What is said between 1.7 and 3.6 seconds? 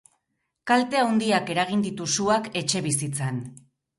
ditu suak etxebizitzan.